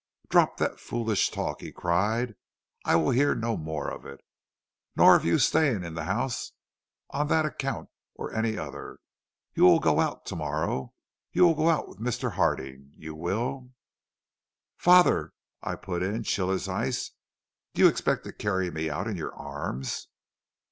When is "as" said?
16.49-16.67